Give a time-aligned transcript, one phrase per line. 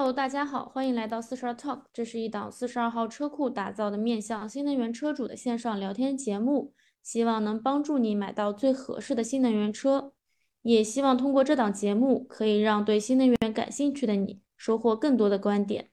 [0.00, 6.72] Hello，大家好，欢迎来到四十二 Talk，这是一档四十二号车库打造的面向新能源车主的线上聊天节目，
[7.02, 10.14] 希望能帮助你买到最合适的新能源车，
[10.62, 15.90] 也希望通过这档节目可以让对新能源感兴趣的你收获更多的观点。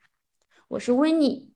[0.70, 1.52] 我是温妮。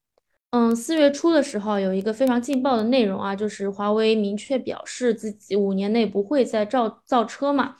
[0.50, 7.78] 嗯，四月初的时候有一个非常劲爆的内容啊，就是华为明确表示自己五年内不会再造造车嘛。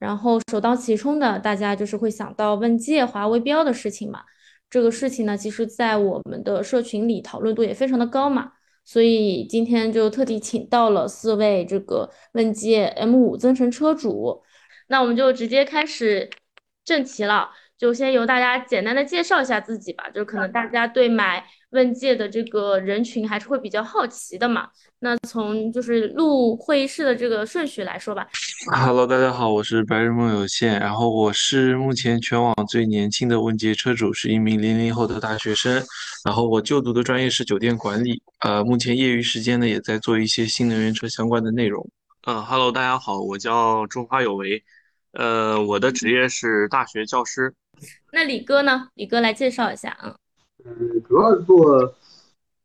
[0.00, 4.22] 然后首当其冲的，大家就是会想到问界华为标的事情嘛。
[4.68, 8.52] 这个事情呢，其实在我们的社群里讨论度也非常的高嘛。
[8.84, 14.42] 所以今天就特地请到了四位这个问界 M5 增程车主。
[14.88, 16.28] 那我们就直接开始
[16.84, 17.50] 正题了，
[17.80, 20.04] 就先由大家简单的介绍一下自己吧。
[20.10, 24.68] 就可能大家对买问界的这个人群还是会比较好奇的嘛。
[24.98, 28.28] 那从就是录会议室的这个顺序来说吧。
[28.70, 35.82] Hello，大家好，我是白日梦有限，然后我是目前全网最年轻的问界车主，是一名零零后的大学生，
[36.22, 41.88] 然后我就读的专业是酒店管理，呃，目前业余时间呢也在做一些新能源车相关的内容。
[42.26, 44.62] 嗯，Hello，大家好，我叫中华有为，
[45.14, 47.54] 呃，我的职业是大学教师。
[48.12, 48.88] 那李哥呢？
[48.94, 50.16] 李哥来介绍一下啊。
[50.64, 51.94] 嗯，主要是做，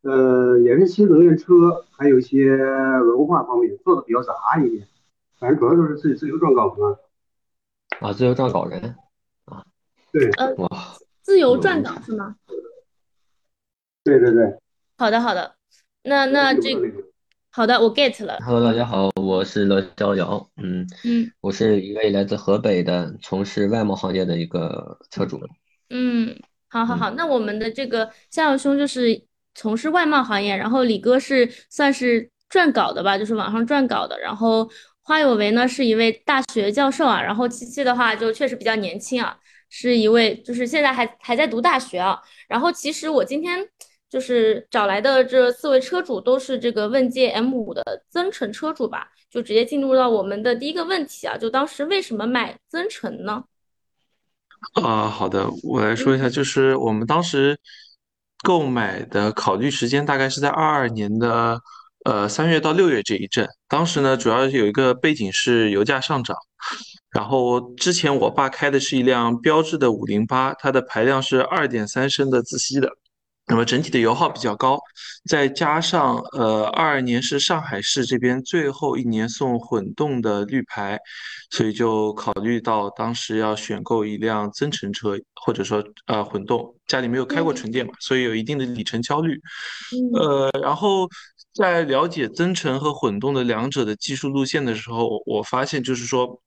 [0.02, 4.88] 呃，也是新能源车，还有一些文化方面做的比较杂一点。
[5.38, 6.97] 反正主要就是自己自由撰稿嘛
[7.99, 8.95] 啊，自由撰稿人
[9.45, 9.63] 啊，
[10.11, 12.35] 对，哇，自由撰稿是吗？
[14.03, 14.59] 对对对，
[14.97, 15.55] 好的好的，
[16.03, 16.69] 那那这
[17.55, 18.37] 好的我 get 了。
[18.45, 25.39] Hello，大家好，我是乐逍遥，嗯嗯，我是一位来自河北的从事外贸行业的一个车主。
[25.89, 34.69] 嗯，好好好，那我们的这个逍遥兄就是从事外贸行业，然后李哥是算是撰稿的吧，就是网上撰稿的，然后。
[35.07, 39.37] 花有为呢是一位大学教授啊，然后七七的话就确实比较年轻啊，
[39.69, 42.19] 是一位就是现在还还在读大学啊。
[42.47, 43.59] 然后其实我今天
[44.09, 53.44] 就是找来的这四位车主都是这个问界 M5 的增程车主吧，就直接进入到我们的第一个问题啊，就当时为什么买增程呢？
[54.81, 57.57] 啊，好的，我来说一下，就是我们当时
[58.44, 61.59] 购买的考虑时间大概是在二二年的。
[62.05, 66.38] 呃，三月到六月这一阵，当时呢，主要是有一个背景是油价上涨，
[67.09, 72.91] 然后之前我爸开的是一辆标致的五零八，它的排量是二点三升的自吸的，
[73.47, 74.79] 那么整体的油耗比较高，
[75.29, 81.00] 再加上呃二二年是上海市这边最后一年送混动的绿牌，
[81.51, 89.39] 所以就考虑到当时要选购一辆增程车，或者说呃混动，家里没有开过纯电嘛，所以有一定的里程焦虑，
[90.13, 91.07] 呃，然后。
[91.56, 96.38] 在了解增程和混动的两者的技术路线的时候，我发现就是说，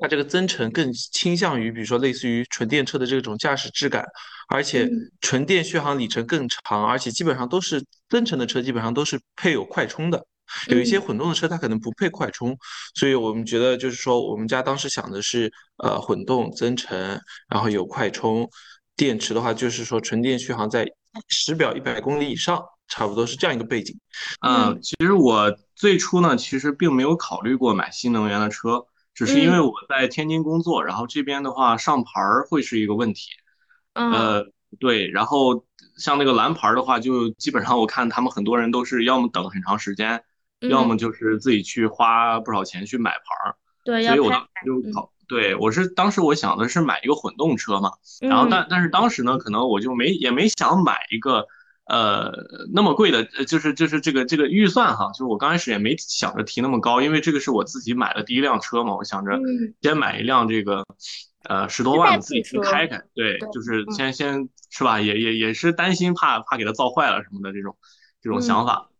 [0.00, 4.04] 它这个增程更倾向于，比如说类似于纯电车的这种驾驶质感，
[4.48, 4.88] 而且
[5.20, 10.24] 纯电续航里程更长，而且基本上都是增程的车，基本上都是配有快充的。
[10.68, 12.56] 有一些混动的车它可能不配快充，
[12.94, 18.48] 所以我们觉得就是说，我们家当时想的是，呃，混动增程，然后有快充，
[18.96, 20.86] 电池的话就是说纯电续航在
[21.28, 22.62] 时表一百公里以上。
[22.90, 23.94] 差不多是这样一个背景，
[24.40, 28.82] 嗯，其实我最初呢，其实并没有考虑过买新能源的车，
[29.18, 33.30] 只是因为我在天津工作，然后这边的话上牌儿会是一个问题，
[33.92, 34.46] 呃，
[34.78, 35.64] 对，然后
[35.96, 40.22] 像那个蓝牌的话，就基本上我看他们很多人都是要么等很长时间，
[40.60, 47.90] 要么就是自己去花不少钱去买牌儿，对，所以我当时就考，对我是当时我想的是买一个混动车嘛，
[48.20, 51.44] 然后但但是当时呢，可能我就没也没想买一个。
[51.88, 52.30] 呃，
[52.74, 59.40] 那么贵的，就是就是这个这个预算哈，就是我刚开始也没想着提那么高，因为这个是我自己买的第一辆车嘛，我想着
[59.80, 60.84] 先买一辆这个，
[61.44, 67.74] 呃，十多万自己去开开，对，就是先先是吧，也也也是担心怕怕给它造坏了什么的这种
[68.20, 68.90] 这种想法，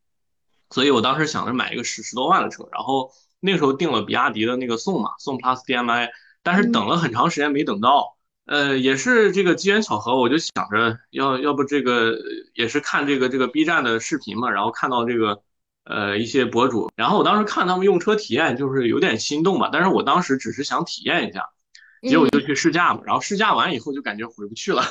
[0.70, 6.09] 所以我当时想着买一个十十多万的车，然后那个时候订了比亚迪的那个宋嘛，宋 Plus DM-i，
[6.43, 8.18] 但是等了很长时间没等到。
[8.48, 12.19] 呃，也是这个机缘巧合，我就想着要要不这个
[12.55, 15.43] 也是看这个这个 B 站的视频嘛，然后看到这个
[15.84, 21.44] 呃一些博主，然后我当时看他们用车体验，就是有点心动吧，但是我当时只是想体验一下，
[22.00, 24.82] 结果就去试驾嘛，然后试驾完以后就感觉回不去了，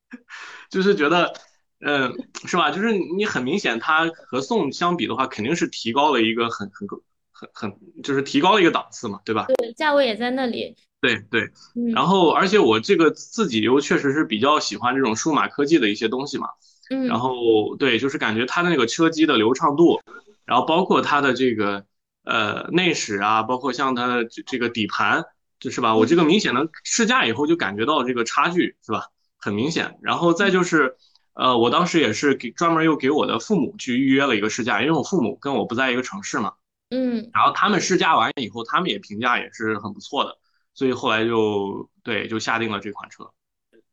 [0.68, 1.32] 就是觉得
[1.80, 2.12] 嗯
[2.44, 6.86] 是吧，就是你很明显它和宋相比的话，肯定是提高了一个很很
[7.32, 9.46] 很很就是提高了一个档次嘛，对吧？
[9.56, 10.76] 对，价位也在那里。
[11.00, 11.50] 对对，
[11.94, 16.48] 然后而且我这个自己又确实是比较喜欢这种数码科技的一些东西嘛，
[16.90, 20.00] 嗯，然后对，就是感觉它的那个车机的流畅度，
[20.44, 21.84] 然后包括它的这个
[22.24, 25.24] 呃内饰啊，包括像它的这个底盘，
[25.58, 29.06] 就是吧，我这个明显能试驾以后就感觉到这个差距是吧？
[29.38, 29.96] 很明显。
[30.02, 30.96] 然后再就是，
[31.32, 36.52] 呃，我当时也是给专门又给我的父母去预约了一个试驾，因为我父母跟我不在一个城市嘛。
[36.90, 37.30] 嗯。
[37.32, 40.36] 然后他们试驾完以后，他们也评价也是很不错的，
[40.74, 43.24] 所以后来就对就下定了这款车。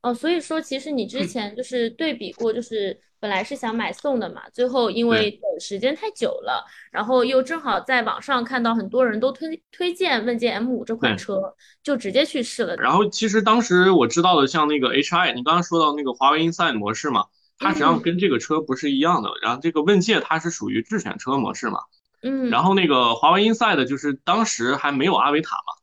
[0.01, 12.75] 哦，所以说其实你之前就是对比过，就是本来是想买宋的嘛，最后因为等时间太久了，然后又正好在网上看到很多人都推推荐问界 M 五这款车，就直接去试了。
[12.75, 17.25] 然后其实当时我知道的，像那个 HI，你刚刚说到那个华为 Inside 模式嘛，
[17.57, 19.31] 它实际上跟这个车不是一样的。
[19.41, 21.79] 然后这个问界它是属于智选车模式嘛，
[22.21, 25.73] 嗯，然后那个华为 Inside 就是当时还没有阿维塔嘛。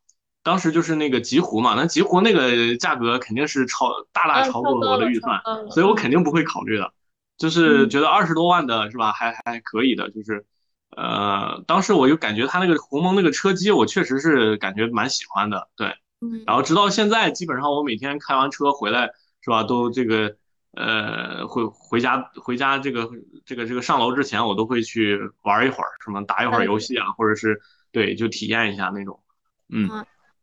[0.45, 6.93] 当时就是那个极狐嘛，那极狐那个价格肯定是超大大超过了我的预算，所以我肯定不会考虑的。
[7.37, 10.09] 就是觉得二十多万的是吧，还还可以的。
[10.11, 10.45] 就是，
[10.97, 15.69] 呃，当时我就感觉它那个鸿蒙那个车机，我确实是感觉蛮喜欢的。
[15.75, 15.97] 对，
[16.47, 20.37] 然后直到现在，基本上我每天开完车回来是吧，都这个
[20.75, 23.11] 呃回回家回家这个
[23.45, 29.19] 这个这个上楼之前，我都会去玩一会儿，什么打一会儿游戏啊，或者是对就体验一下那种，
[29.71, 29.89] 嗯。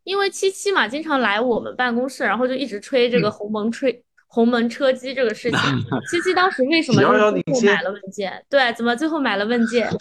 [0.03, 5.59] 因为七七嘛，经常来我们办公室，然后就一直吹这个鸿蒙吹鸿蒙车机这个事情。
[6.09, 8.45] 七七当时为什么最后买了问界？
[8.50, 9.88] 对，怎么最后买了问界？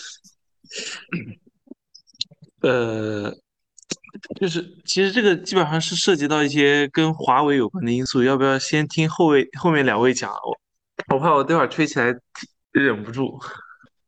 [2.63, 3.35] 呃，
[4.41, 10.31] 就是其实这个基本上是涉及到一些跟华为有关的因素，要不要先听后位后面两位讲？
[10.31, 12.15] 我我怕我待会儿吹起来
[12.73, 13.39] 忍不住。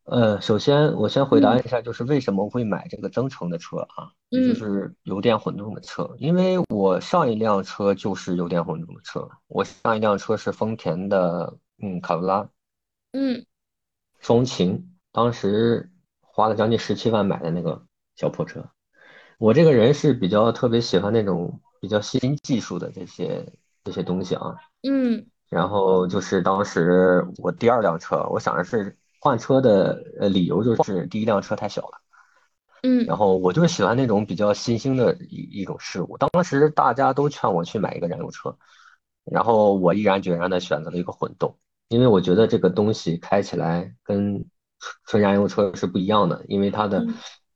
[0.05, 4.11] 呃，首先我先回答一下，就是为什么会买这个增程的车啊？
[4.31, 6.17] 也就是油电混动的车。
[6.19, 12.49] 因为我上一辆车就是油电混动的车，我上一辆车是丰田的，嗯，卡罗拉，
[13.13, 13.47] 嗯，
[14.19, 15.89] 风琴，当时
[16.21, 18.69] 花了将近十七万买的那个小破车。
[19.39, 23.53] 我这个人是比较特别喜欢那种比较新技术的这些
[23.85, 28.99] 这些东西啊，嗯，然后就是当时我第二辆车，我想的是。
[29.23, 32.01] 换车的呃理由就是第一辆车太小了，
[32.83, 36.19] 嗯，然后我就是喜欢那种比较新兴的一一种事物。
[36.19, 38.59] 当时大家都劝我去买一个燃油车，
[39.25, 44.45] 然后我毅然决然的选择了一个混动，因为我觉得这个东西开起来跟
[45.07, 47.07] 纯燃油车是不一样的，因为它的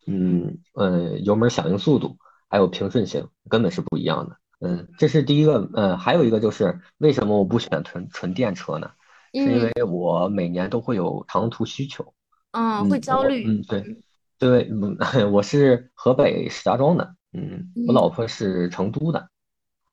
[0.07, 2.17] 嗯呃油门响应速度
[2.49, 4.37] 还有平顺性根本是不一样的。
[4.61, 5.69] 嗯，这是第一个。
[5.75, 8.93] 嗯，还有一个就是为什么我不选纯纯电车呢？
[9.35, 12.15] 是因为我每年都会有长途需求，
[12.53, 13.85] 嗯，会焦虑，嗯，对，
[14.39, 14.97] 对，嗯，
[15.33, 19.29] 我是河北石家庄的，嗯，我老婆是成都的，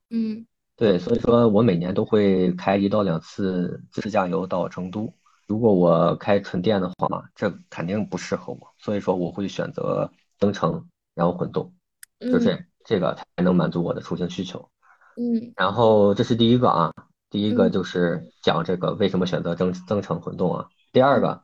[0.09, 0.45] 嗯，
[0.75, 5.13] 对，所以说我每年都会开一到两次自驾游到成都。
[5.45, 10.09] 如果我开纯电的话，这肯定不适合我，所以说我会选择
[10.39, 11.73] 增程，然后混动，
[12.19, 14.69] 就这这个才能满足我的出行需求。
[15.17, 16.93] 嗯，然后这是第一个啊。
[17.33, 20.67] 第一个就是讲这个为什么选择增增程混动啊？
[20.91, 21.41] 第二个，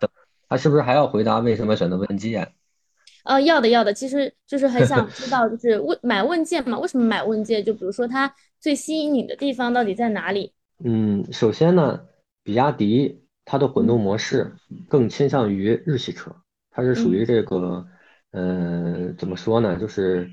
[0.47, 2.53] 他是不是还要回答为什么选择问界？
[3.23, 6.77] 呃，要的要的，其实就是很想 知道，就是问买问界嘛？
[6.77, 7.63] 为什么买问界？
[7.63, 10.53] 就比如说它最吸引你的地方到底在哪里？
[10.83, 12.01] 嗯，首先呢，
[12.43, 14.53] 比亚迪它的混动模式
[14.87, 16.35] 更倾向于日系车，
[16.69, 17.87] 它是属于这个，
[18.29, 19.79] 呃，怎么说呢？
[19.79, 20.29] 就是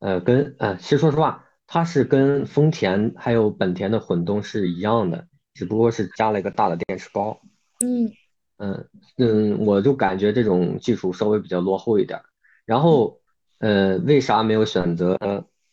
[0.00, 1.44] 呃，跟呃，其实说实话。
[1.66, 7.40] 它是跟丰田还有本田的混动是一样的，只不过是加了一个大的电池包。
[7.84, 8.12] 嗯
[8.58, 8.88] 嗯
[9.18, 12.22] 嗯，我就感觉这种技术稍微比较落后一点。
[12.64, 13.20] 然后，
[13.58, 15.18] 呃，为啥没有选择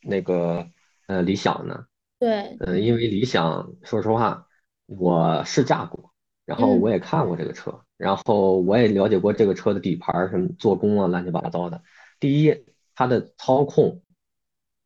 [0.01, 0.67] 那个
[1.07, 1.85] 呃理想呢？
[2.19, 4.47] 对，嗯，因为理想，说实话，
[4.85, 6.11] 我试驾过，
[6.45, 11.81] 然后我也看过这个车，然后我也了解过这个车的底盘什么做工啊，乱七八糟的。
[12.19, 12.65] 第一，
[12.95, 14.01] 它的操控。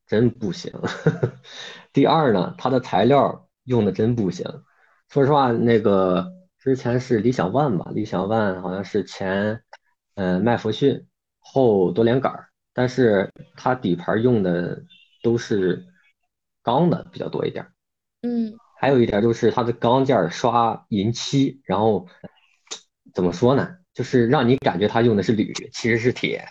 [0.07, 0.71] 真不行。
[1.93, 4.45] 第二呢，它的材料用的真不行。
[5.09, 9.61] 说实话，那个之前是理想 ONE 吧，理想 ONE 好像是前，
[10.15, 11.07] 嗯，麦弗逊
[11.39, 12.33] 后多连杆，
[12.73, 14.83] 但是它底盘用的
[15.21, 15.85] 都是
[16.63, 17.67] 钢的比较多一点。
[18.21, 22.07] 嗯，还有一点就是它的钢件刷银漆，然后
[23.13, 26.45] 怎么说呢，就是让你感觉它用的是铝，其实是铁。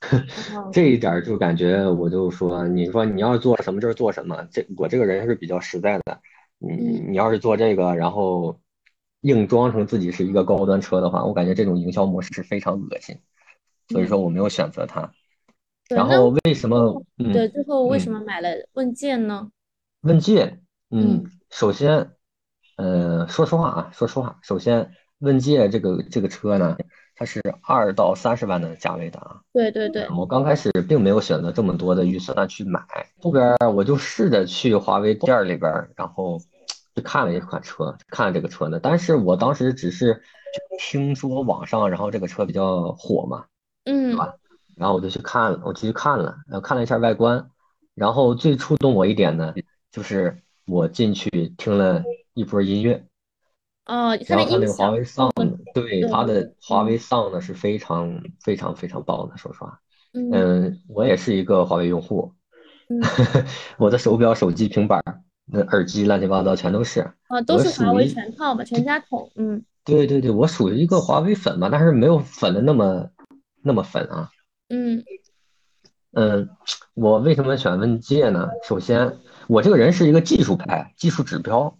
[0.72, 6.20] 这一点就感觉，我就说，你说你要是做什么就是做什么，这我这个人是比较实在的。
[6.58, 8.58] 你你要是做这个，然后
[9.22, 13.18] 硬装成自己是一个高端车的话，我感觉这种营销模式是非常恶心。
[13.88, 15.12] 所以说我没有选择它。
[15.88, 17.02] 然后为什么？
[17.16, 19.50] 对，最后为什么买了问界呢？
[20.00, 20.58] 问界，
[20.90, 22.10] 嗯，首先，
[22.76, 26.76] 呃，说实话啊，说实话，首先问界这个这个车呢。
[27.16, 32.80] 它是二到三十万的价位的啊，对对对，我刚开始并没有选择这么多的预算去买，
[33.22, 36.38] 后边我就试着去华为店里边，然后
[36.94, 38.78] 去看了一款车，看了这个车呢。
[38.82, 40.22] 但是我当时只是
[40.78, 43.46] 听说网上，然后这个车比较火嘛，
[43.84, 44.34] 嗯，对吧？
[44.76, 47.48] 然后我就去看了，我就去看了，然后看了一下外观，
[47.94, 49.54] 然后最触动我一点呢，
[49.90, 52.04] 就是我进去听了
[52.34, 53.06] 一波音乐，
[53.86, 59.80] 哦，然后它那个华，为 Sound，对对它的华为 Sound 是非常非常非常棒的，说实话，
[60.12, 60.30] 嗯。
[60.32, 62.32] 嗯，我也是一个华为用户，
[62.88, 63.00] 嗯，
[63.78, 69.64] 我的手表、手机、平板儿、那耳机乱七八糟全都是，啊，都是华为全套吧，全家桶，嗯。
[69.84, 73.08] 对对对，我属于一个华为粉吧，但是没有粉的那么
[73.62, 74.30] 那么粉啊。
[74.68, 75.04] 嗯。
[76.12, 76.48] 嗯，
[76.94, 78.48] 我为什么选问界呢？
[78.64, 81.78] 首先，我这个人是一个技术派，技术指标，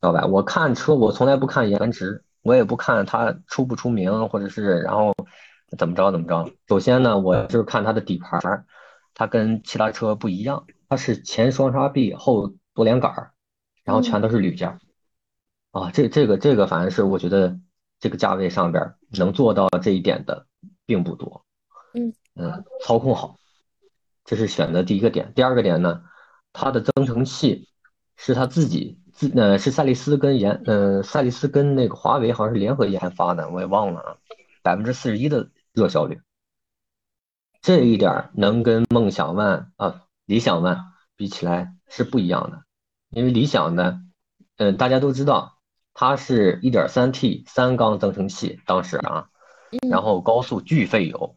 [0.00, 0.26] 知道吧？
[0.26, 5.12] 我看车，我从来不看颜值，我也不看它出不出名，或者是然后
[5.76, 6.50] 怎么着怎么着。
[6.68, 8.64] 首先呢，我就是看它的底盘儿，
[9.14, 13.32] 它跟其他车不一样，它是前双叉臂，后多连杆儿，
[13.84, 14.78] 然后全都是铝件儿。
[15.72, 17.58] 啊，这这个这个反正是我觉得
[17.98, 20.46] 这个价位上边儿能做到这一点的
[20.86, 21.44] 并不多。
[21.94, 23.36] 嗯嗯，操控好，
[24.24, 25.32] 这是选择第一个点。
[25.34, 26.02] 第二个点呢，
[26.52, 27.68] 它的增程器
[28.16, 34.16] 是它自己自呃是赛力斯跟研呃赛力斯跟那个华为好像是联合研发的，我也忘了啊，
[34.62, 36.20] 百分之四十一的热效率，
[37.60, 40.78] 这一点儿能跟梦想 ONE 啊理想 ONE
[41.16, 42.62] 比起来是不一样的，
[43.10, 44.02] 因为理想呢，
[44.56, 45.58] 嗯、大家都知道
[45.94, 49.30] 它是一点三 T 三缸增程器，当时啊，
[49.90, 51.34] 然后高速巨费油。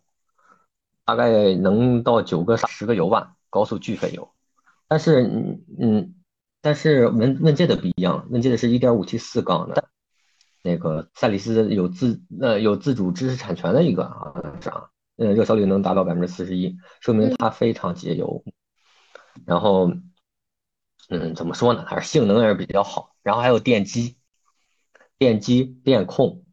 [1.03, 4.31] 大概能到九个十个油吧，高速巨费油。
[4.87, 6.15] 但是，嗯嗯，
[6.61, 9.89] 但是问问界的不一样，问界的是一点五 T 四缸的，
[10.63, 18.43] 那个赛力斯有自呃有自主知识产权的一个啊，是啊，嗯，热效率能达到百分之四十一，说明它非常节油。
[19.45, 19.91] 然后，
[21.09, 21.85] 嗯，怎么说呢？
[21.85, 23.15] 还是性能还是比较好。
[23.23, 24.17] 然后还有电机、
[25.17, 26.43] 电机、电控，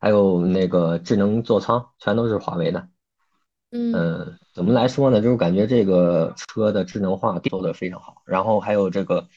[0.00, 2.88] 还有那个智能座舱，全都是华为的。
[3.70, 5.22] 嗯嗯，怎么来说呢？
[5.22, 9.28] 就是感觉这个车的智能化做得非常好，然后还有这个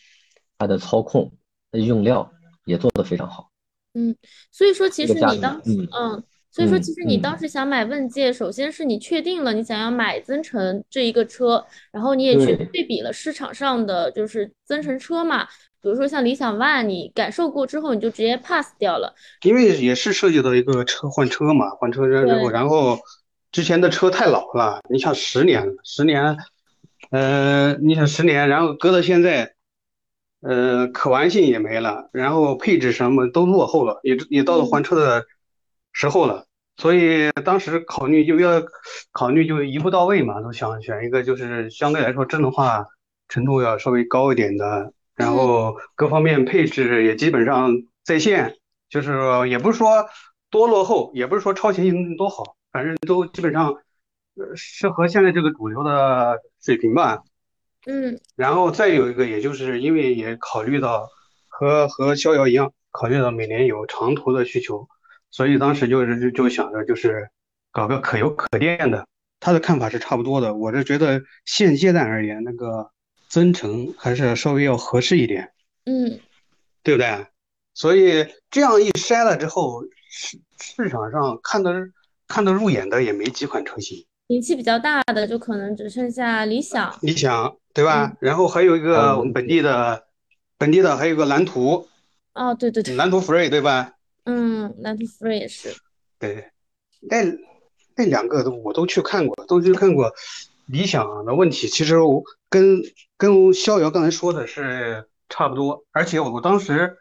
[0.58, 1.32] 它的操控、
[1.72, 2.32] 它的用料
[2.66, 3.52] 也做得非常好。
[3.94, 4.16] 嗯，
[4.52, 15.44] 所以说其实你当时，嗯嗯，所以说嗯其实你嗯当时想买问界，首先是你确定了你想要买增程这一个车，然后你也去对对比了市场上的就是增程车嘛，
[15.82, 19.14] 比如说像理想 ONE，你感受过之后你就直接 pass 掉了。
[19.44, 22.98] 因为也是涉及到一个车换车嘛，换车之后，然后
[23.52, 26.38] 之前的车太老了，你想十年，十年，
[27.10, 29.54] 呃，你想十年，然后搁到现在，
[30.42, 35.26] 呃，可玩性也没了，然后配置什么都落后了，也也到了换车的
[35.92, 36.46] 时候了，
[36.78, 38.64] 所以当时考虑就要
[39.12, 42.86] 考虑就一步到位嘛，都想选一个就是相对来说智能化
[43.28, 47.72] 程度要稍微高一点的，然后各方面配置也基本上
[48.04, 48.58] 在线。
[48.90, 50.06] 就是也不是说
[50.50, 53.74] 多落后，也不是说超前性能多好，反正都基本上
[54.36, 57.24] 呃适合现在这个主流的水平吧。
[57.86, 61.10] 嗯然后再有一个，也就是因为也考虑到
[61.48, 64.88] 和和逍遥一样，考虑到每年有长途的需求，
[65.30, 67.30] 所以当时就是就就想着就是
[67.72, 69.08] 搞个可油可电的。
[69.40, 72.92] 他的看法是差不多的，我是觉得现阶段而言，那个
[73.28, 75.52] 增程还是稍微要合适一点。
[75.86, 76.20] 嗯
[76.84, 77.26] 对不对？
[77.74, 81.72] 所以这样一筛了之后，市市场上看得
[82.32, 84.06] 看得入眼的也没几款车型。
[84.28, 86.98] 名气比较大的就可能只剩下理想。
[87.02, 88.14] 理想对吧？
[88.22, 90.06] 然后还有一个我们本地的，
[90.58, 91.88] 本地的还有个蓝图，
[92.34, 93.92] 哦，对对对，蓝图 Free 对吧？
[94.24, 95.76] 嗯，蓝图 Free 也是。
[96.18, 96.52] 对，
[97.02, 97.18] 那
[97.98, 100.14] 那两个都我都去看过，都去看过。
[100.68, 102.82] 理想的问题其实我跟
[103.18, 106.96] 跟逍遥刚才说的是差不多，而且我当时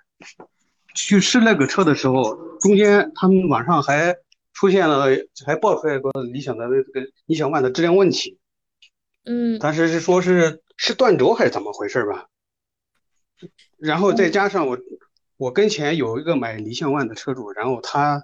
[0.97, 4.17] 去试那个车的时候，中间他们晚上还
[4.61, 5.07] 出现了，
[5.47, 8.37] 还爆出来过理想的那个理想 ONE 的质量问题，
[9.25, 12.27] 嗯当时是说是是断轴还是怎么回事吧？
[13.79, 14.79] 然后再加上我
[15.39, 18.23] 我跟前有一个买理想 ONE 的车主，然后他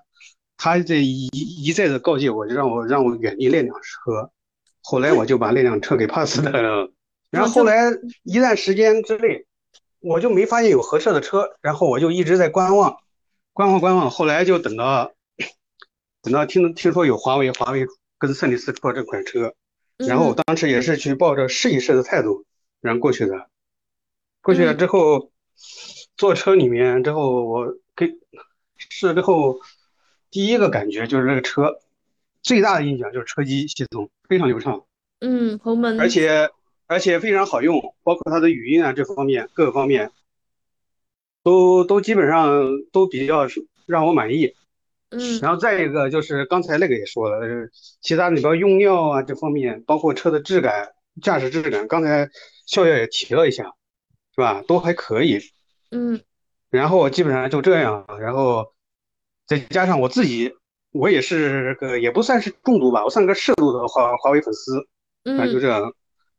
[0.58, 4.30] 他这一一再的告诫我，就让我让我远离那辆车。
[4.82, 6.92] 后来我就把那辆车给 pass 掉了。
[7.30, 7.90] 然后后来
[8.24, 9.46] 一段时间之内，
[10.00, 12.98] 我就没发现有合适的车，然后我就一直在观望，
[13.54, 14.10] 观望观望。
[14.10, 15.12] 后来就等到
[16.26, 17.86] 等到听听说有华为，华为
[18.18, 19.54] 跟赛力斯出了这款车，
[19.96, 22.44] 然后我当时也是去抱着试一试的态度，
[22.80, 23.48] 然后过去的。
[24.42, 25.30] 过去了之后，
[26.16, 28.16] 坐车里面之后，我给
[28.76, 29.60] 试了之后，
[30.28, 31.78] 第一个感觉就是这个车
[32.42, 34.84] 最大的印象就是车机系统非常流畅，
[35.20, 36.50] 嗯，鸿蒙，而且
[36.88, 40.10] 而且非常好用，包括它的语音啊这方面各个方面，
[41.44, 43.46] 都都基本上都比较
[43.86, 44.56] 让我满意。
[45.10, 47.68] 嗯，然后再一个就是刚才那个也说了，呃
[48.00, 50.88] 其他里边用料啊这方面，包括车的质感、
[51.22, 52.28] 驾驶质感，刚才
[52.66, 53.64] 笑笑也提了一下，
[54.34, 54.62] 是吧？
[54.66, 55.40] 都还可以。
[55.90, 56.20] 嗯
[56.68, 58.66] 然后基本上就这样，然后
[59.46, 60.52] 再加上我自己，
[60.90, 64.84] 我也是个也不算是重度吧，我算个适度的华华为粉丝，
[65.22, 65.80] 然后就嗯，这样，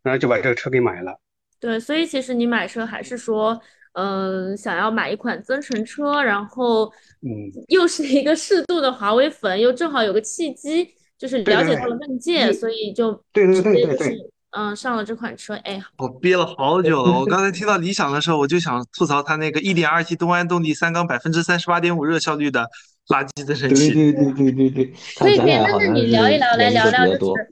[0.04, 1.18] 然后就把这个车给买了。
[1.60, 3.60] 对，所以其实你买车还是说，
[4.00, 6.86] 嗯、想要买一款增程车，然后
[7.24, 10.88] 嗯， 又是一个适度的华为粉，又正好有个契机，
[11.18, 14.18] 就是了解到了问界，所以就对对直接就是对对对，
[14.52, 17.20] 嗯、上了这款车，哎，我憋了好久了。
[17.20, 22.70] 我 刚才听到理想的时候，我就想吐槽它那个 1.2T 东安动力三缸百分之三十八点五热效率的
[23.08, 23.94] 垃圾增程对器。
[23.94, 27.36] 对对对对对，可以可以，看咱俩那那你好像是聊一聊，来聊聊，就。
[27.36, 27.50] 是，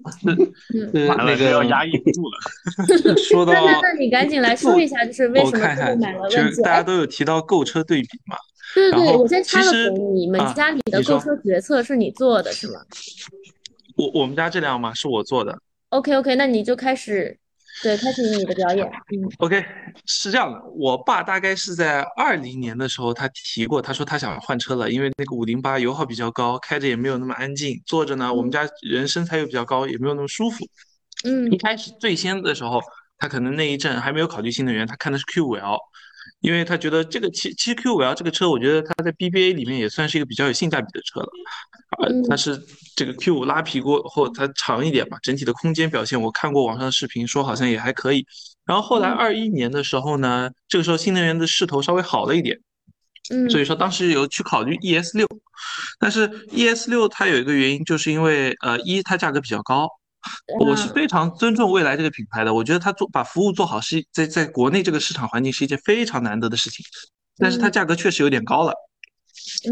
[0.74, 3.16] 嗯，呃， 完了，那这要个压抑不住了。
[3.30, 6.52] 说到那你赶紧来说一下，就是为我什么看一下，最后买了就问界？
[6.52, 8.36] 哎，是大家都有提到购车对比嘛，
[8.74, 12.80] 对对我先插个嘴，你们啊，家里的购车决策是你做的是吗
[13.96, 15.58] 我我们家这辆嘛是我做的。
[15.90, 17.38] ？OK OK，那你就开始，
[17.84, 19.30] 对，开始你的表演，嗯。
[19.40, 19.64] OK，
[20.06, 28.52] 是这样的，我爸大概是在二零年的时候，他提过，他说他想换车了，因为那个五零八油耗比较高，开着也没有那么安静，坐着呢，我们嗯。
[28.52, 30.66] 家人身材又比较高，也没有那么舒服。
[31.26, 31.52] 嗯。
[31.52, 32.82] 一嗯开始最先的时候，
[33.18, 35.78] 他可能那一阵还没有考虑新能源，他看的是 Q5L，
[36.40, 41.30] 因为他觉得这个其其实 Q 五 L 这个车，我觉得它在 BBA 里面也算是一个比较有性价比的车了。
[42.00, 42.62] 呃，它嗯是
[42.96, 48.26] 这个 Q 五拉皮过后它长一点嘛，整体的空间表现我看过网上的视频，说好像也还可以。
[48.66, 52.60] 然后后来嗯二一年的时候呢，这个时候新能源的势头稍微好了一点，
[53.50, 55.28] 所嗯以说当时有去考虑 ES 六，
[56.00, 59.88] 但是 ES 六它有一个原因，就是因为呃一它价格比较高，
[60.60, 66.86] 我是啊非常尊重蔚来这个品牌的，我觉得它做把服务做好是在在国内这个市场环境是一件非常难得的事情，
[67.38, 67.72] 但是它嗯。
[67.72, 68.74] 价格确实有点高了。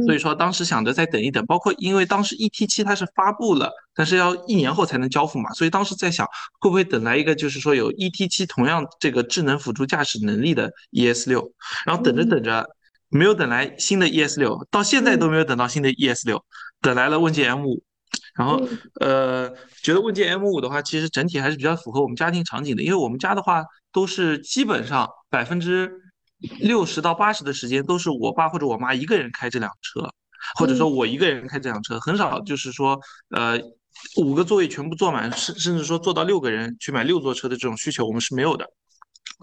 [0.06, 6.28] 所以嗯说当时想着再等一等，包括因为当时 ET 七它是发布了，但是要一年后才能交付嘛，所以当时在想
[6.60, 11.52] 会不会等来一个就是说有 ET 七同样这个智能辅助驾驶能力的 ES 六，
[11.86, 12.30] 然后等着嗯。
[12.30, 12.70] 等着
[13.10, 16.44] 没有等来新的 ES 六，到现在都嗯没有等到新的 ES 六，
[16.82, 17.84] 等来了问界 M 五，
[18.36, 18.60] 然后
[19.00, 25.92] 嗯呃觉得问界 M 五的话，其实整体还是比较符合我们家庭场景的，因为我们家的话都是基本上百分之
[26.60, 30.10] 六十到八十的时间都是我爸或者我妈一个人开这辆车，
[30.60, 33.00] 或者说嗯我一个人开这辆车，很少就是说
[33.36, 33.60] 呃
[34.18, 38.66] 五个座位全部坐满，甚甚至说坐到六个人去买六座车的这种需求我们是没有的。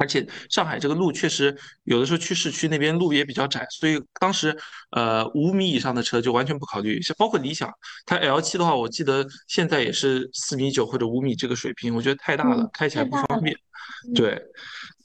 [0.00, 4.56] 而且上海这个路确实有的时候去市区那边路也比较窄，所以当时
[4.92, 7.70] 呃五米以上的车就完全不考虑，像包括理想，
[8.06, 13.54] 它 L 七的话，我记得现在也是四米九或者五米这个水平，我觉得太大了嗯，开起来不方便。
[13.54, 14.40] 嗯对，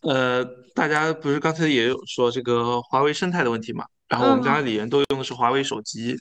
[0.01, 3.85] 呃，大家不是刚才也有说这个华为生态的问题嘛？
[4.07, 6.15] 然后我们家嗯里人都用的是华为手机，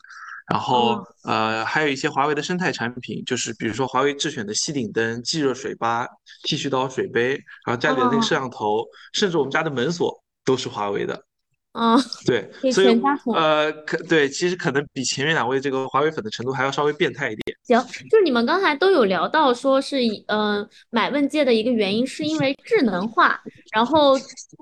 [0.46, 6.06] 然后哦呃还有一些华为的生态产品，就是比如说华为智选的吸顶灯、即热水吧、
[6.42, 7.30] 剃须刀、水杯，
[7.66, 11.24] 然后家里的那个摄哦像头，甚至我们家的门锁都是华为的。
[11.76, 13.02] 嗯，对，所以。
[13.34, 17.58] 呃，可对，其实可能比前面两位这个华为粉的程度还要稍微变态一点。
[17.64, 19.96] 行，就是你们刚才都有聊到说是
[20.28, 24.16] 嗯，呃，买问界的一个原因是因为智能化，然后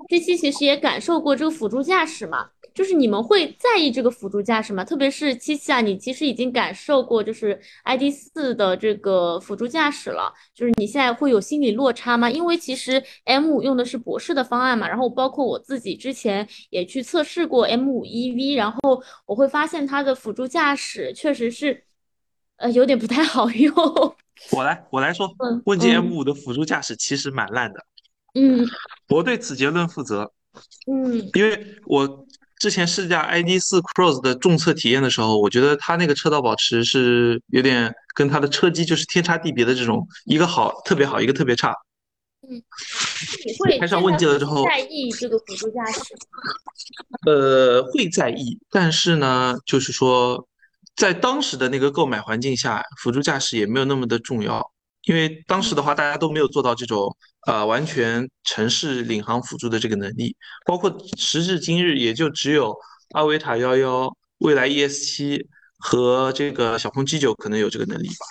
[0.09, 4.83] 这期其实也感受过这个辅助驾驶嘛，就是你们会在意这个辅助驾驶吗？
[4.83, 12.29] 特别是七七啊，你其实已经感受过就是 ID 四的这个辅助驾驶了，就是你现在会有心理落差吗？
[12.29, 21.85] 因为其实 M 五用的是博士的方案嘛，然后包括我自己之前也去测试过 M 五 EV，然后我会发现它的辅助驾驶确实是。
[22.57, 23.75] 呃，有点不太好用。
[24.51, 27.83] 我来，我来说，嗯问界 M 嗯五的辅助驾驶其实蛮烂的，
[28.35, 28.65] 嗯
[29.09, 30.31] 我对此结论负责，
[30.85, 32.25] 嗯因为我
[32.63, 41.75] 之前试驾 ID 四 Cross 的重测体验的时候，我觉得它那个车道保持是有点跟它的车机就是天差地别的这种，一个好特别好，一个特别差。
[42.47, 42.55] 嗯，
[43.45, 47.29] 你会开上问界了之后在意这个辅助驾驶吗？
[47.29, 50.47] 呃，会在意，但是呢，就是说，
[50.95, 54.71] 在当时的那个购买环境下，辅助驾驶也没有那么的重要，
[55.03, 57.15] 因为当时的话，大家都没有做到这种
[57.47, 60.35] 呃完全城市领航辅助的这个能力，
[60.65, 62.75] 包括时至今日，也就只有
[63.13, 68.25] 阿维塔幺幺、蔚来 ES 七和这个小鹏 G 九可能有这个能力吧。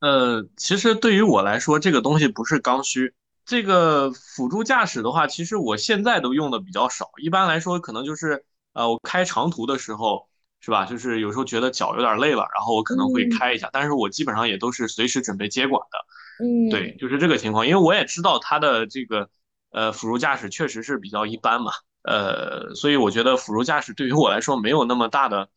[0.00, 3.14] 呃，其实对于我来说，这个东西不是刚需。
[3.46, 7.10] 这个辅助驾驶的话，其实我现在都用的比较少。
[7.22, 8.42] 一般来说，可能就是
[8.72, 10.26] 呃，我开长途的时候，
[10.64, 10.86] 是吧？
[10.86, 13.68] 就是有时候觉得脚有点累了，然后我可能会嗯开一下。
[13.70, 15.98] 但是我基本上也都是随时准备接管的。
[16.42, 17.66] 嗯，对，就是这个情况。
[17.66, 19.28] 因为我也知道它的这个
[19.72, 21.70] 呃辅助驾驶确实是比较一般嘛。
[22.04, 25.50] 呃，所以我觉得辅助驾驶对于我来说没有那么大的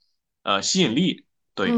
[0.44, 1.26] 呃吸引力。
[1.56, 1.72] 对，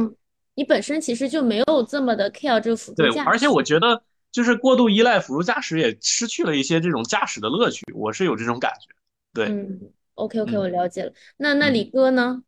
[0.56, 3.14] 你本身其实就没有这么的 care 这个辅助驾驶。
[3.14, 8.88] 对，而且我觉得就是过度依赖辅助驾驶也失去了一些这种驾驶的乐趣，我是有这种感觉。
[9.36, 9.80] 对，嗯
[10.16, 11.14] ，OK OK，我了解了。
[11.38, 12.42] 那那李哥呢？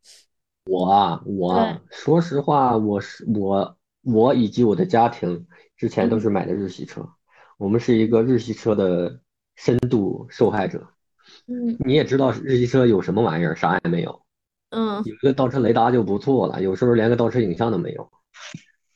[0.64, 5.46] 我啊，我说实话，我是我我以及我的家庭
[5.76, 7.08] 之前都是买的日系车，
[7.58, 9.20] 我们是一个日系车的
[9.56, 10.88] 深度受害者。
[11.46, 14.22] 嗯，你也知道日系车有什么玩意儿，啥也没有。
[14.70, 18.10] 嗯，有一个倒车雷达就不错了，有时候连个倒车影像都没有，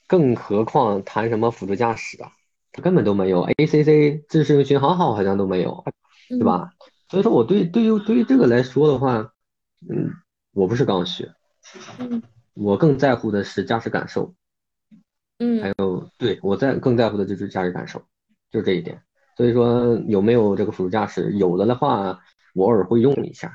[0.07, 2.31] 更何况谈什么辅助驾驶啊，
[2.73, 3.45] 它根本都没有。
[3.45, 5.85] ACC 自适应巡航好好像都没有，
[6.29, 6.71] 对吧？
[7.09, 9.33] 所以说我对对于对于这个来说的话，
[9.89, 10.13] 嗯，
[10.53, 11.29] 我不是刚需。
[11.99, 12.23] 嗯，
[12.55, 14.35] 我更在乎的是驾驶感受，
[15.39, 18.03] 嗯，还有对我在更在乎的就是驾驶感受，
[18.51, 19.03] 就是这一点。
[19.37, 22.21] 所以说有没有这个辅助驾驶，有的的话，
[22.55, 23.53] 我偶尔会用一下。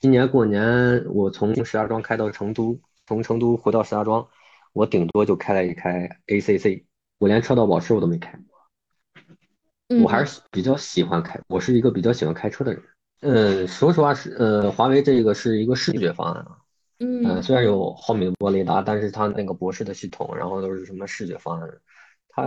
[0.00, 4.26] 今年过年我从石家庄开到成都，从成都回到石家庄，
[4.72, 6.84] 我顶多就开了一开 ACC，
[7.18, 8.38] 我连车道保持我都没开。
[10.02, 12.82] 我还是比较喜欢开，我是一个比较喜欢开车的人。
[13.20, 16.56] 嗯，说实话是，呃，华为这个是一个视觉方案啊。
[17.02, 21.68] 嗯，虽然有毫米波雷达，但是它那个博士的系统，然后都是什么视觉方案，
[22.28, 22.44] 它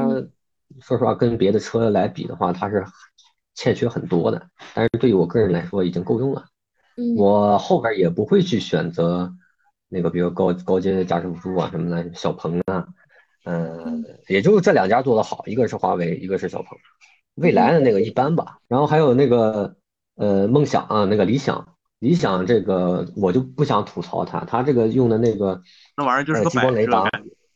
[0.80, 2.86] 说实话跟别的车来比的话，它是
[3.56, 4.48] 欠缺很多的。
[4.76, 6.46] 但是对于我个人来说，已经够用了。
[6.98, 9.34] 嗯，我后边也不会去选择
[9.90, 12.88] 那个，比如高高阶的驾驶辅助啊什么的，小鹏啊，
[13.46, 16.78] 嗯，也就是这两家做的好，一个是华为，一个是小鹏。
[17.34, 18.60] 未来的那个一般吧。
[18.68, 19.76] 然后还有那个
[20.14, 21.73] 呃梦想啊，那个理想。
[22.04, 25.64] 理想这个我就不想吐槽它，它这个用的那个
[25.96, 27.10] 那玩意儿就是个激光雷达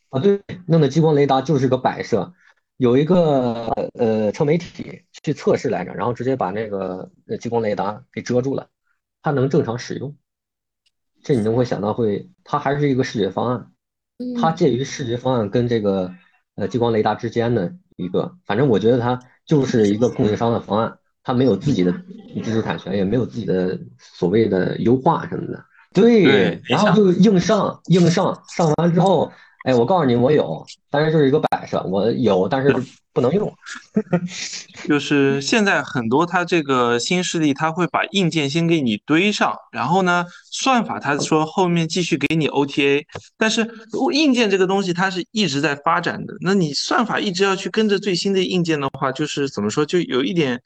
[0.08, 2.32] 啊，对，弄的激光雷达就是个摆设，
[2.78, 8.68] 有一个呃车媒体去测试来着，然后直接把那个激光雷达给遮住了，
[9.20, 10.16] 它能正常使用。
[11.22, 13.70] 这你能会想到会，它还是一个视觉方案，
[14.40, 16.14] 它介于视觉方案跟这个
[16.54, 20.97] 呃激光雷达之间的一个，反正我觉得它就是一个供应商的方案。
[21.28, 21.92] 他没有自己的
[22.42, 25.62] 知识产权，也没有自己的所谓的优化什么的，
[25.92, 29.30] 对，然后就硬上硬上，上完之后，
[29.68, 32.74] 哎，我告诉你，我有，但是就是一个摆设，我有，但是
[33.12, 33.52] 不能用。
[34.88, 43.04] 就是现在很多它这个新势力，他会把硬件先给你堆上，然后呢，算法他说后面继续给你 OTA，
[43.36, 43.70] 但是
[44.12, 50.62] 硬件这个东西它是一直在发展的，那你算法一直要去跟着最新的硬件的话，就是怎么说，就有一点。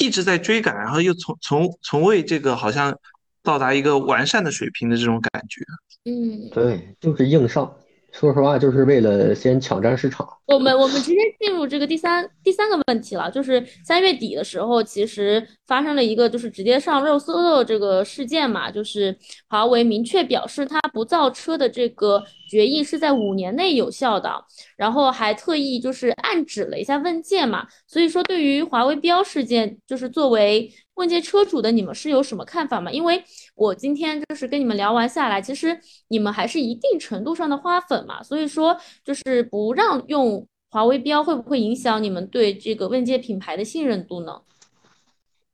[0.00, 2.96] 一直在追赶，然后又从从从未这个好像
[3.42, 5.60] 到达一个完善的水平的这种感觉。
[6.06, 7.70] 嗯，对，就是硬上。
[8.12, 10.38] 说实话，就是为了先抢占市场。
[10.52, 19.16] 我们我们直接进入这个第三第三个问题了，就是三月底的时候，其实发生了一个就是直接上热搜的这个事件嘛，就是
[19.48, 24.30] 华为明确表示它不造车的这个决议是在五年内有效的，
[24.76, 30.70] 然后还特意就是暗指了一下问界嘛，所以说对于华为标事件，就是作为。
[30.96, 32.92] 问界车主的你们是有什么看法吗？
[32.92, 35.76] 因为我今天就是跟你们聊完下来，其实
[36.08, 40.41] 你们还是一定程度上的花粉嘛，所以说就是不让用
[40.72, 44.40] 华为标会不会影响你们对这个问界品牌的信任度呢？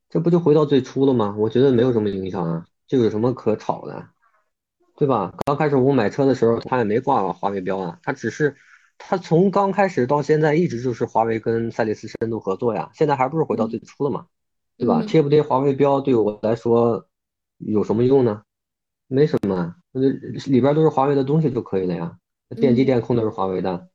[0.09, 1.35] 这不就回到最初了吗？
[1.37, 4.11] 我觉得没有什么影响啊，这有什么可吵的，
[4.96, 5.35] 对吧？
[5.44, 8.54] 刚开始我买车的时候，他也没挂华为标啊，他只是
[8.96, 14.26] 他从刚开始到现在一直就是华为跟赛力斯深度合作呀，现在还不是回到最初了吗？
[14.76, 15.02] 对吧？
[15.02, 17.09] 贴不贴华为标对我来说
[17.57, 18.42] 有什么用呢？
[19.09, 20.00] 没什么，那
[20.46, 22.16] 里边都是华为的东西就可以了呀。
[22.54, 23.88] 电机电控都是华为的，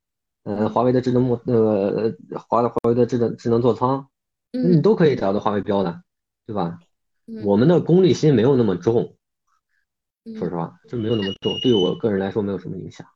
[0.43, 4.07] 嗯，华为的智能木那个华华为的智能智能座舱，
[4.51, 6.03] 你都可以找到华为标的，
[6.45, 6.77] 对吧？
[7.45, 9.15] 我们的功利心没有那么重，
[10.37, 13.07] 说实话就没有那么重，对我个人来说没有什么影响。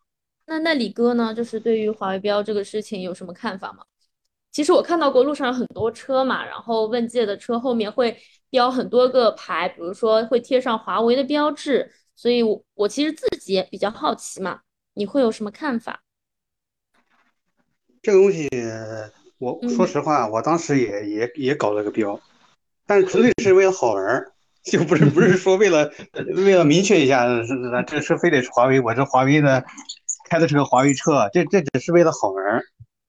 [0.46, 1.34] 那那李哥呢？
[1.34, 3.84] 就是对于华为标这个事情有什么看法吗？
[4.54, 8.18] 其实我看到过路上有很多车嘛，然后问界的车后面会
[8.50, 14.62] 标很多个牌，比如说会贴上华为的标志，所以我我其实自己也比较好奇嘛，
[14.94, 16.02] 你会有什么看法？
[18.08, 18.48] 这个东西，
[19.38, 22.17] 我说实话，我当时也也也搞了个标，
[22.86, 24.24] 但是纯粹是为了好玩，
[24.63, 25.91] 就不是不是说为了
[26.34, 27.54] 为了明确一下，是
[27.86, 29.62] 这车非得是华为，我这华为的
[30.30, 32.63] 开的是个华为车，这这只是为了好玩。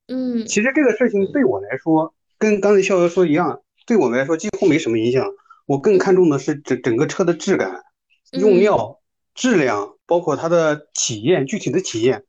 [0.09, 5.25] 嗯，其实这个事情对我来说，跟刚才肖哥说一样，对我们来说几乎没什么影响。
[5.67, 7.85] 我更看重的是整整个车的质感、
[8.33, 8.99] 用料、
[9.33, 12.25] 质量，包括它的体验，具体的体验。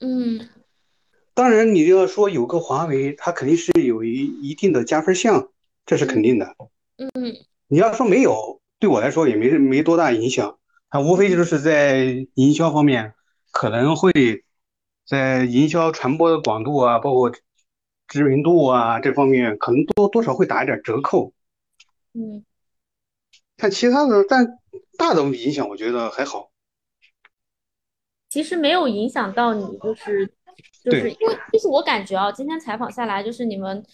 [0.00, 0.48] 嗯，
[1.38, 5.52] 当然你要说有个华为，它肯定是有一一定的加分项，
[5.86, 6.56] 这是肯定的。
[6.96, 7.32] 嗯，
[7.68, 10.58] 你要说没有，对我来说也没没多大影响。
[10.90, 13.14] 它无非就是在营销方面
[13.52, 14.10] 可能会
[15.06, 17.30] 在营销传播的广度啊，包括
[18.08, 21.32] 知名度啊这方面，可能多多少会打一点折扣。
[22.14, 22.44] 嗯，
[23.56, 24.58] 但其他的，但
[24.96, 26.50] 大的影响我觉得还好。
[28.28, 30.28] 其实没有影响到你，就是
[30.84, 33.84] 就是因为就是我感觉啊，今天采访下来，就是你们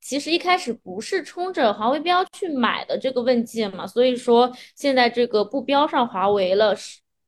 [0.00, 6.74] 其实一开始不是冲着华为标去买的这个问界嘛，所以说现在这个不标上华为了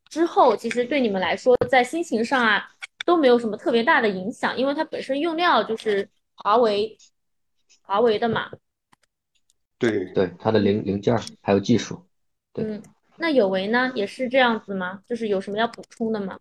[0.09, 2.68] 之后，其实对你们来说在心情上啊
[3.04, 6.96] 都没有什么特别大的影响，因为它本身用料就是华为
[7.83, 8.50] 华为的嘛。
[9.78, 12.07] 对对，它的零零件还有技术。
[12.52, 12.64] 对。
[12.64, 12.83] 嗯，
[13.16, 15.00] 那有为呢，也是这样子吗？
[15.07, 16.38] 就是有什么要补充的吗？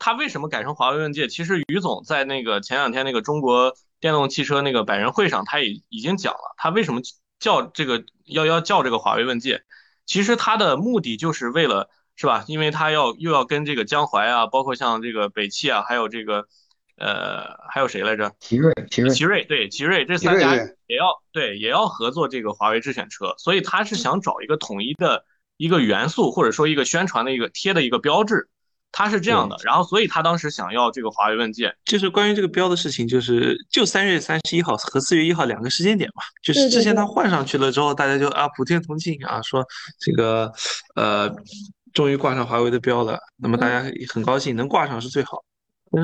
[0.00, 1.28] 他为什么改成华为问界？
[1.28, 7.02] 其实于总在那个前两天那个中国电动汽车那个百人会上，他也已经讲了，他为什么
[7.38, 9.62] 叫这个要要叫这个华为问界。
[10.06, 12.44] 其实他的目的就是为了，是吧？
[12.48, 16.46] 因为他要又要跟这个江淮啊，包括像这个北汽啊，还有这个
[16.96, 18.32] 呃还有谁来着？
[18.40, 25.26] 奇瑞，奇瑞，奇瑞，对，奇瑞这三家也要对也要合作这个华为智选车，所以他是想找一个统一的
[25.58, 28.48] 一个元素，或者说一个宣传的一个贴的一个标志。
[28.92, 39.64] 他是这样的，然后所以他当时想要这个华为问界，就是关于这个标的事情，就是就三月三十一号和四月一号两个时间点嘛，就是之前他换上去了之后，大家就啊普天同庆啊，说
[39.98, 40.52] 这个
[40.96, 41.32] 呃
[41.92, 45.44] 终于挂上华为的标了，那么大家很高兴能挂上是最好。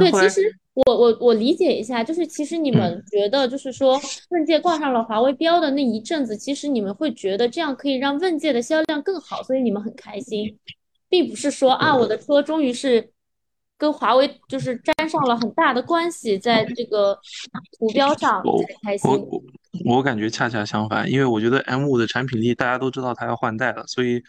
[0.01, 10.59] 对，其实我我我理解一下，就是其实你们觉得就是说问界挂上了华为标的那一阵子，其实你们会觉得这样可以让问界的销量更好，所以你们很开心。
[11.09, 13.11] 并不是说啊，我的车终于是
[13.79, 17.19] 跟华为就是沾上了很大的关系，在这个
[17.79, 19.11] 图标上才开心。
[19.11, 19.43] 我
[19.85, 24.23] 我感觉恰恰相反，因为我觉得 M 五的产品力大家都知道它要换代了，所以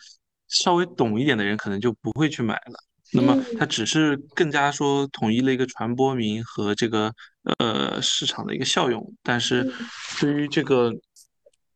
[0.49, 2.83] 稍微懂一点的人可能就不会去买了。
[3.13, 7.09] 那么它只是更加说统一了一个传播名和这个
[7.57, 9.73] 呃市场的一个效用，但是
[10.19, 10.91] 对于这个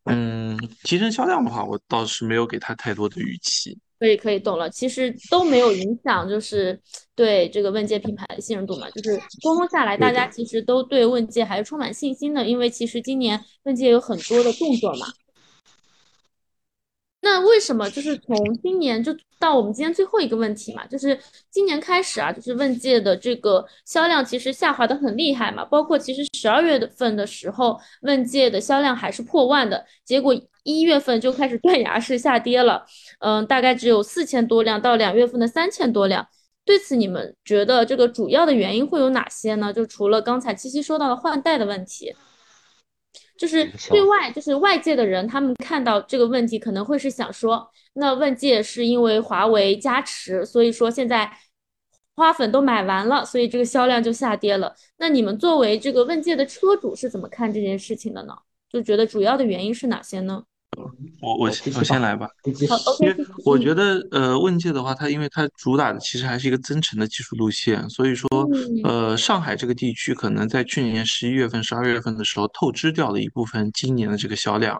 [0.03, 3.79] 嗯提升销量的话，我倒是没有给它太多的预期。
[4.01, 6.81] 可以可以懂了，其实都没有影响，就是
[7.13, 15.05] 对这个问界品牌的信任度嘛，就是沟通下来，大家其实都对问界还是充满信心的，因为其实今年问界有很多的动作嘛。
[17.23, 20.83] 那为什么就是从今年就到我们今天最后一个问题嘛？
[20.87, 21.15] 就是
[21.51, 25.63] 今年开始啊，就是问界的这个销量其实下滑的很厉害嘛。
[25.63, 32.85] 包括其实十二月份的时候，问界的销量还是破万的，结果一月份就开始断崖式下跌了。
[33.19, 36.27] 嗯，大概只有四千多辆到两月份的三千多辆。
[36.63, 39.73] 对此，你们觉得这个主要的原因会有哪些呢？
[39.73, 42.15] 就除了刚才七七说到的换代的问题。
[43.37, 51.31] 就是对外，就是外界的人，他们看到这个问题，可能会是想说，那问界是因为华为加持，所以说现在
[52.15, 54.75] 花粉都买完了，所以这个销量就下跌了。
[54.97, 58.35] 那你们作为这个问界的车主是怎么看这件事情的呢？
[58.69, 60.43] 就觉得主要的原因是哪些呢？
[61.21, 62.27] 我我我先来吧，
[62.69, 63.15] 好，OK。
[63.45, 68.27] 我觉得呃，问界的话，它因为它主打的其实还是一个增程的技术路线，所以说
[68.83, 74.75] 呃，上海这个地区可能在去年十一月份、十二月份的时候透支掉了一部分今年的这个销量，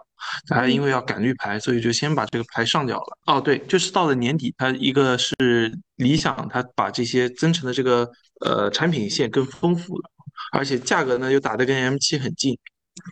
[0.48, 3.18] 它因为要赶绿牌，所以就先把这个牌上掉了。
[3.26, 8.10] 哦，对，就是到了年底，它一个是理想，它把这些增程的这个
[8.44, 10.10] 呃产品线更丰富了，
[10.52, 12.58] 而且价格呢又打得跟 M7 很近。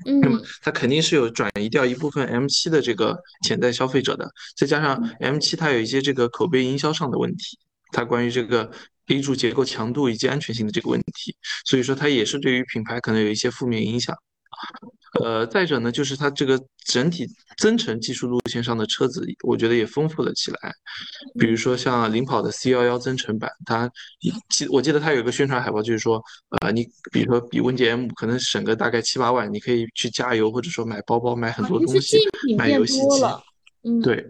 [0.07, 7.59] 嗯，那么它肯定是有转移掉一部分 M7 的这个潜在消费者的，再加上 M7 它有一些这个口碑营销上的问题，
[7.93, 8.71] 它关于这个
[9.07, 14.15] A 柱结构强度以及安全性的这个问题，所以说它也是对于品牌可能有一些负面影响。
[15.21, 17.27] 呃，再者呢，就是它这个整体
[17.59, 20.59] 增程技术路线上的车子，我觉得也丰富了起来。
[21.39, 23.91] 比如说像领跑的 C 幺幺增程版，它
[24.49, 26.23] 记我记得它有个宣传海报，就是说，
[26.61, 32.19] 呃，你比如说比问界 M 可能省个大概七八万，你可以去加油，或者说买包包，买很多东西，
[32.57, 33.25] 买游戏机。
[33.83, 34.25] 嗯，对，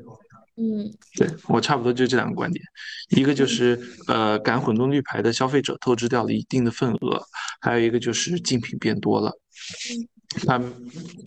[0.57, 2.64] 嗯，对我差不多就这两个观点，
[3.11, 7.23] 一个就是呃赶混动绿牌的消费者透支掉了一定的份额，
[7.61, 9.31] 还有一个就是竞品变多了。
[10.47, 10.61] 它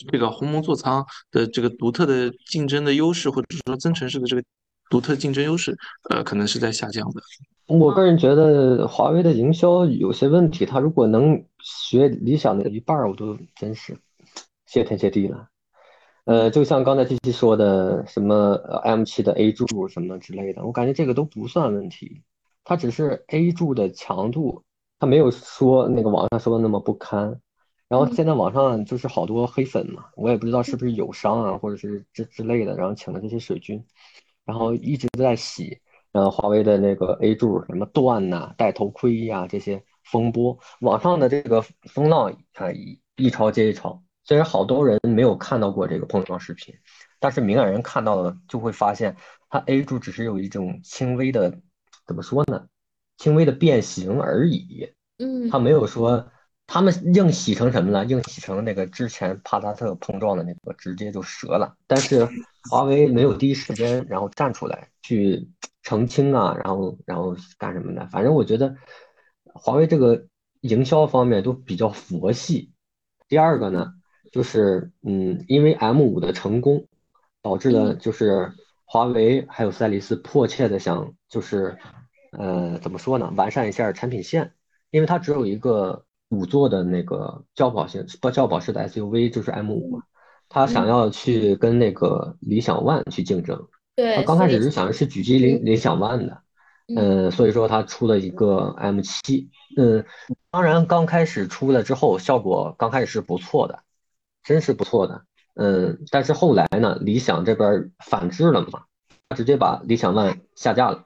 [0.09, 4.43] 这个鸿蒙座舱的这个独特的竞争的优势，或者说增程式的这个
[4.89, 5.77] 独特竞争优势，
[6.09, 7.21] 呃，可能是在下降的。
[7.67, 13.97] 我个人觉得华为的营销有些问题，他如果能学理想的一半，我都真是
[14.65, 15.47] 谢天谢地了。
[16.25, 22.21] 呃，就像刚才七七说的，什么 M7 的 A 柱什么之类的，我感觉这个都不算问题，
[22.63, 24.63] 它只是 A 柱的强度，
[24.99, 27.39] 它没有说那个网上说的那么不堪。
[27.89, 33.85] 然后现在网上就是好多黑粉嘛，我也不知道是不是友商啊，或者是这之类的，然后请了这些水军，
[34.45, 35.79] 然后一直在洗，
[36.11, 44.01] 然后，华为的那个 A 柱什么断呐、戴头盔呀这些风波，网上的这个风浪啊一一潮接一潮。
[44.23, 46.73] 虽然好多人没有看到过这个碰撞视频，
[47.19, 49.15] 但是明眼人看到了就会发现，
[49.49, 51.59] 它 A 柱只是有一种轻微的，
[52.07, 52.65] 怎么说呢？
[53.17, 54.89] 轻微的变形而已。
[55.19, 56.31] 嗯，他没有说。
[56.65, 58.05] 他们硬洗成什么了？
[58.05, 61.75] 硬洗成那个之前帕萨特碰撞的那个，直接就折了。
[61.85, 62.27] 但是
[62.71, 65.47] 华为没有第一时间，然后站出来去
[65.83, 68.07] 澄清啊，然后然后干什么的？
[68.07, 68.75] 反正我觉得
[69.43, 70.25] 华为这个
[70.61, 72.71] 营销方面都比较佛系。
[73.27, 73.93] 第二个呢，
[74.31, 76.87] 就是嗯，因为 M 五的成功，
[77.41, 78.51] 导致了就是
[78.85, 81.77] 华为还有赛力斯迫切的想就是
[82.31, 83.31] 呃怎么说呢？
[83.35, 84.53] 完善一下产品线，
[84.89, 86.05] 因为它只有一个。
[86.33, 90.03] 五座的那个轿跑型不轿跑式的 SUV 就是 M 五嘛，
[90.49, 93.67] 他想要去跟那个理想 ONE 去竞争。
[93.95, 96.41] 对，他刚开始是想是狙击理理想 ONE 的，
[96.95, 100.03] 嗯，所以说他出了一个 M 七，嗯，
[100.49, 103.79] 当然刚开始出了之后效果刚开始是不错的，
[104.43, 105.23] 真是不错的，
[105.55, 108.83] 嗯，但是后来呢，理想这边反制了嘛，
[109.35, 111.05] 直接把理想 ONE 下架了。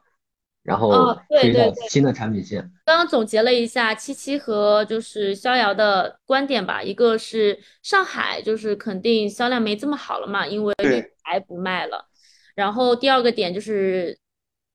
[0.67, 2.59] 然后推到新的产品线。
[2.83, 12.05] 刚刚总结了一下七七和就是逍遥的观点吧，一个是上海就是肯定销量没这么好了嘛，因为绿牌不卖了。
[12.53, 14.19] 然后第二个点就是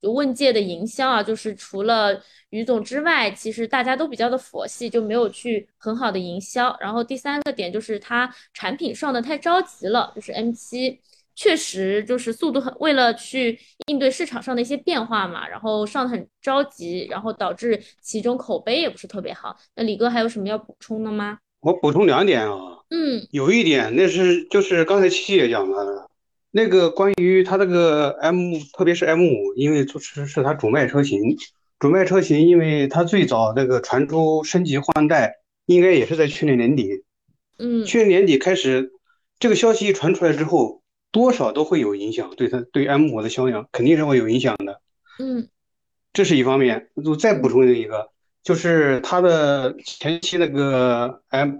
[0.01, 6.75] 问界的营销啊，就是除了于总之外，其实大家都比较的佛系，就没有去很好的营销。
[6.81, 10.99] 然后第三个点就是它产品上的太着急了，就是 M 七。
[11.35, 19.57] 确实就是速度很，为了去应对市场上的一些变化嘛，然后上的很着急，然后导致其中口碑也不是特别好。
[19.75, 21.39] 那李哥还有什么要补充的吗？
[21.61, 26.11] 我补充两点啊，嗯，有一点那是就是刚才七七也讲了，
[26.51, 31.19] 那个关于它这个 M，特别是 M 五，因为是是它主卖车型，
[31.79, 37.05] 主卖车型，因为它最早那个传出升级换代，应该也是在去年年底，
[37.59, 38.93] 嗯，去年年底开始，
[39.39, 40.82] 这个消息一传出来之后。
[41.13, 44.81] 多少都会有影响，对它对 M 五的销量肯定是会有影响的。
[45.21, 45.49] 嗯，
[46.13, 46.91] 这是一方面。
[47.05, 48.11] 就再补充一个，
[48.43, 51.57] 就是它的前期那个 M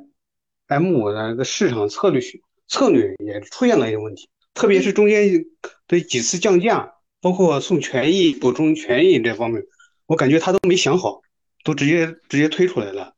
[0.67, 2.21] M 五的那个市场策略
[2.67, 5.45] 策略也出现了一些问题，特别是中间
[5.87, 9.63] 的几次降价，包括送权益、补充权益这方面，
[10.07, 11.21] 我感觉他都没想好，
[11.63, 13.15] 都直接直接推出来了。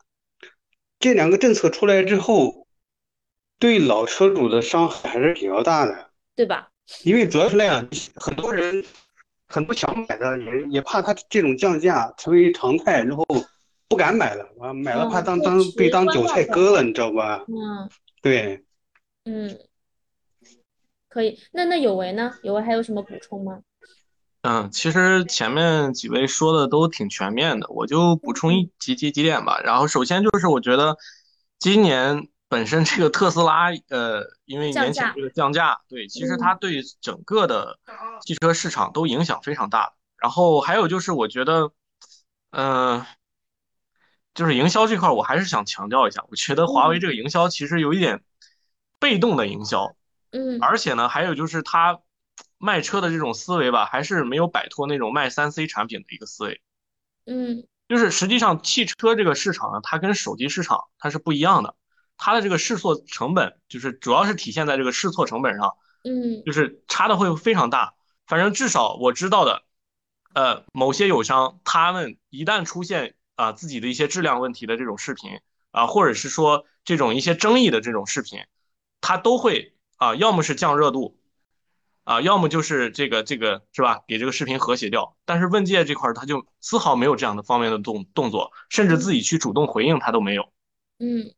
[0.98, 2.66] 这两个政策出来之后，
[3.60, 6.03] 对老车主的伤害还是比较大的。
[6.36, 6.68] 对吧？
[7.02, 8.84] 因为主要是那样，很多人
[9.48, 13.24] 很多想买的也也怕它这种降价成为常态，然后
[13.88, 17.44] 不敢买了啊，买了怕当当被当韭菜割了，你知道吧？
[17.48, 17.88] 嗯，
[18.20, 18.62] 对，
[19.24, 19.58] 嗯，
[21.08, 21.38] 可以。
[21.52, 22.34] 那那有为呢？
[22.42, 23.60] 有为还有什么补充吗？
[24.42, 29.58] 嗯，其实前面几位说的都挺全面的，我就补充一几几几点吧。
[29.64, 30.96] 然后首先就是我觉得
[31.58, 32.28] 今年。
[32.48, 37.78] 本身这个特斯拉，呃，因为年前这个降价，对，其实它对整个的
[38.22, 39.94] 汽车市场都影响非常大。
[40.16, 41.72] 然后还有就是，我觉得，
[42.50, 43.04] 嗯，
[44.34, 48.22] 就是营销这块，我还是想强调一下，我觉得华为这个营销其实有一点
[48.98, 49.96] 被动的营销，
[50.30, 52.00] 嗯，而且呢，还有就是它
[52.56, 56.62] 卖车的这种思维吧，还是没有摆脱那种卖三 C 产品的一个思维，
[57.26, 61.74] 嗯，就是实际上汽车这个市场呢，它跟手机市场它是不一样的。
[62.16, 67.94] 它的这个试错成本，就是主要是体现在这个试错成本上，嗯，就是差的会非常大。
[68.26, 69.64] 反正至少我知道的，
[70.32, 75.40] 呃，某些友商他们一旦出现啊自己的一些质量问题的这种视频
[75.72, 78.40] 啊，或者是说这种一些争议的这种视频，
[79.00, 81.18] 他都会啊，要么是降热度，
[82.04, 85.16] 啊，要么就是这个这个是吧，给这个视频和谐掉。
[85.26, 90.50] 但是问界这块他就丝毫没有这样的方面的动动作，甚至自己去主动回应他都没有，
[90.98, 91.34] 嗯。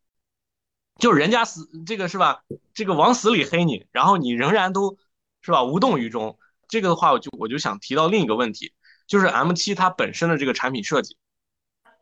[0.98, 2.42] 就是人家死这个是吧？
[2.74, 4.96] 这个往死里黑你，然后你仍然都
[5.42, 6.38] 是吧无动于衷。
[6.68, 8.72] 这个的话，我就我就想提到另一个问题，
[9.06, 11.16] 就是 M7 它本身的这个产品设计，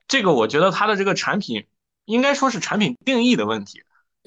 [0.09, 1.67] 这个我觉得它的这个产品
[2.05, 3.83] 应该说是产品定义的问题。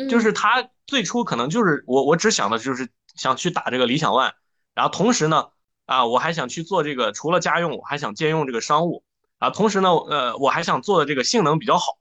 [0.09, 4.33] 就是它最初可能就是我我只想的就是想去打这个理想 ONE，
[4.75, 5.47] 然后同时呢
[5.87, 9.03] 啊我还想去做这个除了家用我还想借用这个商务
[9.39, 11.96] 啊，同时呢呃我还想做的这个性能比较好。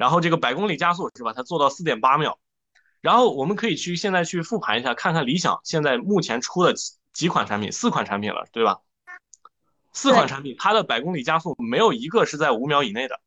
[0.00, 1.34] 然后这个百公里加速是吧？
[1.34, 2.38] 它做到四点八秒。
[3.02, 8.78] 然后我们可以去现在去复盘一下，看看理想现在目前出的几几款产品，四款产品了，对吧？
[9.92, 13.20] 四款产品它的百公里加速没有一个是在五秒以内的，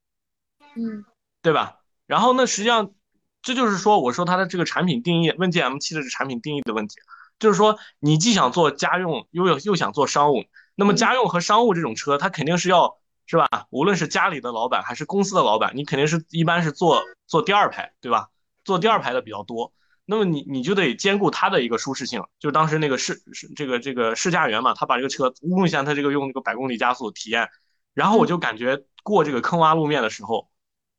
[0.75, 1.05] 嗯，
[1.43, 1.77] 对吧？
[2.07, 2.91] 然后那实际上
[3.43, 6.95] 这就是说，我说它的这个产品定义，问界 M7 的这产品定义的问题，
[7.37, 12.97] 就是说你既想做家用，又又又想做商务，那么家用和商务这种车，它肯定是要
[13.33, 13.65] 是吧？
[13.71, 18.29] 无论是家里的老板还是公司的老板，你肯定是一般是坐坐第二排，对吧？
[18.63, 19.73] 坐第二排的比较多。
[20.05, 27.49] 那么你你就得兼顾它的一个舒适性，就是当时那个试试这个这个试驾员嘛，他把这个车问一下他这个用这个百公里加速体验，
[27.95, 30.51] 然后我就感觉过这个坑洼路面的时候，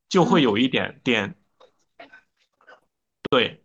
[0.09, 1.37] 就会有一点点，
[3.29, 3.63] 对，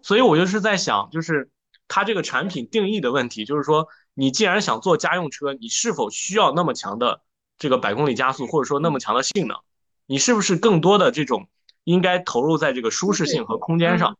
[0.00, 1.50] 所以我就是在想，就是
[1.86, 7.20] 它这个产品定义的问题，就是说你既然想做家用车，你是否需要那么强的
[7.58, 9.56] 这个百公里加速，或者说那么强的性能？
[10.06, 11.48] 你是不是更多的这种
[11.84, 14.16] 应该投入在这个舒适性和空间上？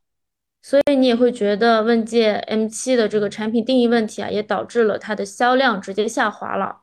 [0.62, 6.78] 所以你也会觉得问界 M7 的这个产品定义问题啊，也导致了它的销量直接下滑了。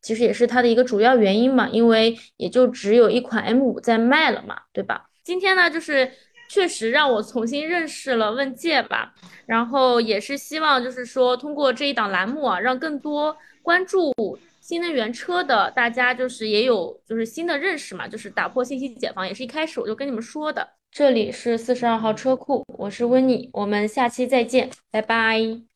[0.00, 5.10] 其实也是它的一个主要原因嘛，因为也就只有一款 M5 在卖了嘛，对吧？
[5.22, 6.10] 今天呢，就是
[6.48, 9.12] 确实让我重新认识了问界吧，
[9.44, 14.14] 然后也是希望就是说通过这一档栏目啊，让更多关注
[14.66, 20.68] 新能源车的大家就是也有就是新的认识嘛，就是打破信息茧房，也是一开始我就跟你们说的。
[20.90, 25.75] 这里是四十二号车库，我是温妮，我们下期再见，拜拜。